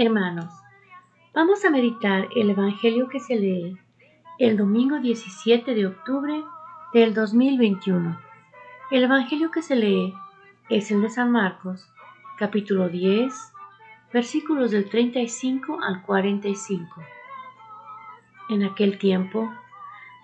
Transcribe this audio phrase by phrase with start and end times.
[0.00, 0.54] Hermanos,
[1.34, 3.76] vamos a meditar el Evangelio que se lee
[4.38, 6.44] el domingo 17 de octubre
[6.94, 8.16] del 2021.
[8.92, 10.14] El Evangelio que se lee
[10.68, 11.90] es el de San Marcos,
[12.36, 13.34] capítulo 10,
[14.12, 17.02] versículos del 35 al 45.
[18.50, 19.52] En aquel tiempo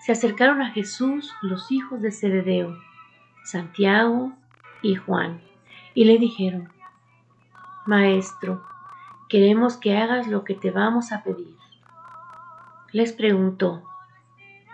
[0.07, 2.79] se acercaron a Jesús los hijos de Zebedeo,
[3.43, 4.35] Santiago
[4.83, 5.41] y Juan,
[5.95, 6.73] y le dijeron,
[7.87, 8.63] Maestro,
[9.35, 11.57] queremos que hagas lo que te vamos a pedir.
[12.93, 13.83] Les preguntó,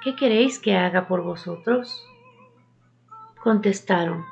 [0.02, 2.06] ¿qué queréis que haga por vosotros?
[3.42, 4.22] Contestaron,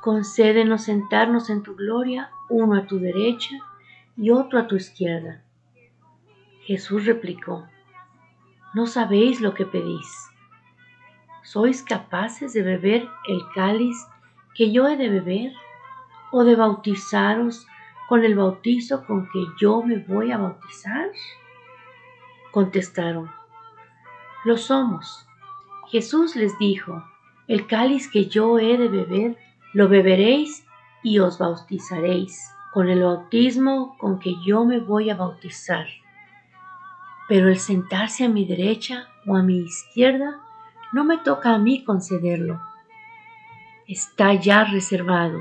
[0.00, 3.54] concédenos sentarnos en tu gloria, uno a tu derecha
[4.16, 5.44] y otro a tu izquierda.
[6.62, 7.68] Jesús replicó,
[8.74, 10.28] no sabéis lo que pedís.
[11.44, 13.96] ¿Sois capaces de beber el cáliz
[14.56, 15.52] que yo he de beber
[16.32, 17.64] o de bautizaros
[18.10, 21.12] con el bautizo con que yo me voy a bautizar?
[22.50, 23.30] Contestaron,
[24.44, 25.28] lo somos.
[25.92, 27.04] Jesús les dijo,
[27.46, 29.36] el cáliz que yo he de beber,
[29.74, 30.66] lo beberéis
[31.04, 35.86] y os bautizaréis con el bautismo con que yo me voy a bautizar.
[37.28, 40.40] Pero el sentarse a mi derecha o a mi izquierda
[40.92, 42.60] no me toca a mí concederlo.
[43.86, 45.38] Está ya reservado.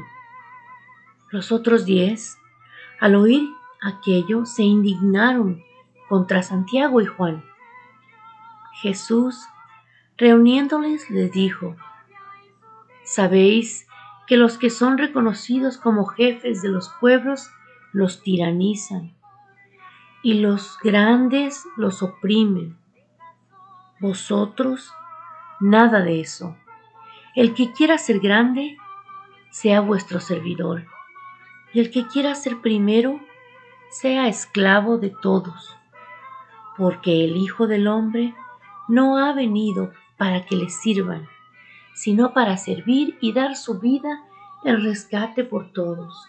[1.32, 2.36] Los otros diez
[3.00, 3.50] al oír
[3.82, 5.64] aquello, se indignaron
[6.08, 7.44] contra Santiago y Juan.
[8.82, 9.48] Jesús,
[10.18, 11.76] reuniéndoles, les dijo,
[13.04, 13.88] Sabéis
[14.28, 17.50] que los que son reconocidos como jefes de los pueblos
[17.94, 19.16] los tiranizan
[20.22, 22.78] y los grandes los oprimen.
[24.00, 24.94] Vosotros,
[25.60, 26.56] nada de eso.
[27.36, 28.78] El que quiera ser grande,
[29.50, 30.86] sea vuestro servidor
[31.74, 33.20] y el que quiera ser primero,
[33.90, 35.76] sea esclavo de todos,
[36.78, 38.36] porque el Hijo del Hombre
[38.88, 41.28] no ha venido para que le sirvan,
[41.94, 44.24] sino para servir y dar su vida
[44.64, 46.28] en rescate por todos.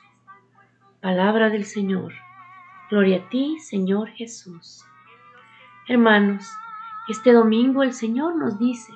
[1.00, 2.12] Palabra del Señor.
[2.90, 4.84] Gloria a ti, Señor Jesús.
[5.88, 6.50] Hermanos,
[7.08, 8.92] este domingo el Señor nos dice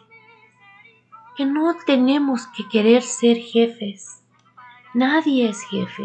[1.36, 4.22] que no tenemos que querer ser jefes.
[4.94, 6.04] Nadie es jefe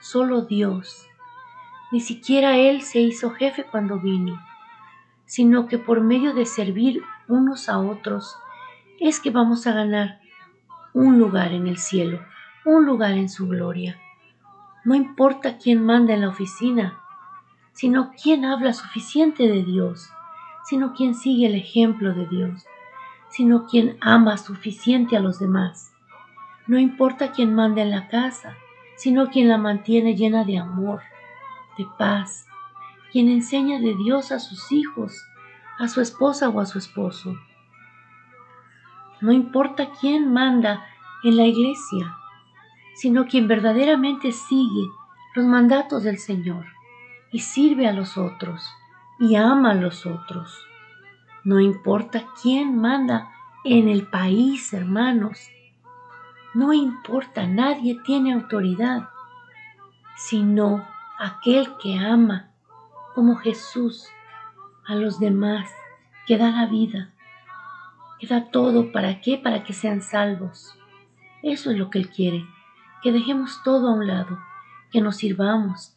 [0.00, 1.06] solo Dios.
[1.90, 4.40] Ni siquiera Él se hizo jefe cuando vino,
[5.24, 8.36] sino que por medio de servir unos a otros
[9.00, 10.20] es que vamos a ganar
[10.92, 12.20] un lugar en el cielo,
[12.64, 13.98] un lugar en su gloria.
[14.84, 16.98] No importa quién manda en la oficina,
[17.72, 20.10] sino quién habla suficiente de Dios,
[20.64, 22.66] sino quién sigue el ejemplo de Dios,
[23.30, 25.92] sino quien ama suficiente a los demás.
[26.66, 28.56] No importa quién manda en la casa,
[28.98, 31.00] sino quien la mantiene llena de amor,
[31.78, 32.46] de paz,
[33.10, 35.24] quien enseña de Dios a sus hijos,
[35.78, 37.36] a su esposa o a su esposo.
[39.20, 40.84] No importa quién manda
[41.22, 42.14] en la iglesia,
[42.94, 44.88] sino quien verdaderamente sigue
[45.34, 46.66] los mandatos del Señor
[47.30, 48.68] y sirve a los otros
[49.20, 50.58] y ama a los otros.
[51.44, 53.30] No importa quién manda
[53.64, 55.48] en el país, hermanos,
[56.54, 59.08] no importa, nadie tiene autoridad,
[60.16, 60.86] sino
[61.18, 62.50] aquel que ama,
[63.14, 64.08] como Jesús,
[64.86, 65.70] a los demás,
[66.26, 67.10] que da la vida,
[68.18, 69.38] que da todo, ¿para qué?
[69.38, 70.78] Para que sean salvos.
[71.42, 72.46] Eso es lo que Él quiere,
[73.02, 74.38] que dejemos todo a un lado,
[74.90, 75.94] que nos sirvamos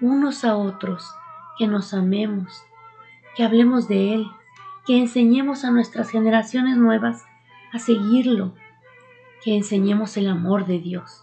[0.00, 1.12] unos a otros,
[1.58, 2.62] que nos amemos,
[3.36, 4.30] que hablemos de Él,
[4.86, 7.24] que enseñemos a nuestras generaciones nuevas
[7.72, 8.54] a seguirlo,
[9.42, 11.22] que enseñemos el amor de Dios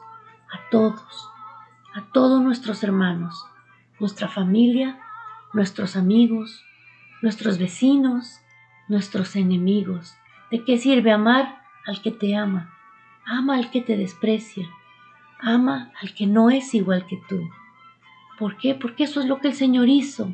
[0.51, 1.29] a todos,
[1.93, 3.45] a todos nuestros hermanos,
[3.99, 4.99] nuestra familia,
[5.53, 6.63] nuestros amigos,
[7.21, 8.41] nuestros vecinos,
[8.87, 10.15] nuestros enemigos.
[10.51, 12.73] ¿De qué sirve amar al que te ama?
[13.25, 14.69] Ama al que te desprecia.
[15.39, 17.49] Ama al que no es igual que tú.
[18.37, 18.75] ¿Por qué?
[18.75, 20.33] Porque eso es lo que el Señor hizo.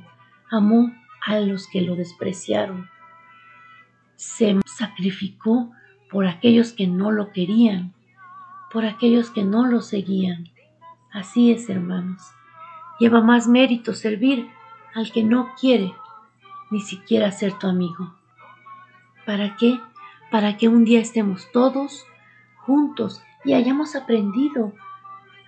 [0.49, 0.91] Amó
[1.25, 2.89] a los que lo despreciaron.
[4.15, 5.71] Se sacrificó
[6.11, 7.93] por aquellos que no lo querían,
[8.71, 10.49] por aquellos que no lo seguían.
[11.11, 12.21] Así es, hermanos.
[12.99, 14.49] Lleva más mérito servir
[14.93, 15.93] al que no quiere
[16.69, 18.15] ni siquiera ser tu amigo.
[19.25, 19.79] ¿Para qué?
[20.29, 22.05] Para que un día estemos todos
[22.57, 24.73] juntos y hayamos aprendido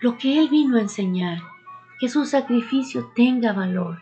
[0.02, 1.40] lo que Él vino a enseñar,
[2.00, 4.00] que su sacrificio tenga valor,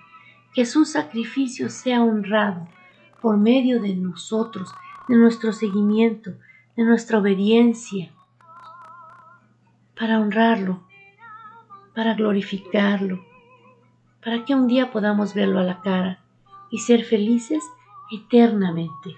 [0.53, 2.67] que su sacrificio sea honrado
[3.21, 4.73] por medio de nosotros,
[5.07, 6.33] de nuestro seguimiento,
[6.75, 8.11] de nuestra obediencia,
[9.97, 10.81] para honrarlo,
[11.93, 13.23] para glorificarlo,
[14.23, 16.23] para que un día podamos verlo a la cara
[16.69, 17.63] y ser felices
[18.11, 19.17] eternamente.